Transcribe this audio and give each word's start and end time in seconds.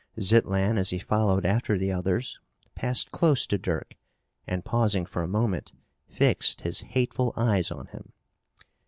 Zitlan, 0.19 0.79
as 0.79 0.89
he 0.89 0.97
followed 0.97 1.45
after 1.45 1.77
the 1.77 1.91
others, 1.91 2.39
passed 2.73 3.11
close 3.11 3.45
to 3.45 3.59
Dirk 3.59 3.93
and, 4.47 4.65
pausing 4.65 5.05
for 5.05 5.21
a 5.21 5.27
moment, 5.27 5.73
fixed 6.09 6.61
his 6.61 6.79
hateful 6.81 7.33
eyes 7.37 7.69
on 7.69 7.85
him. 7.85 8.11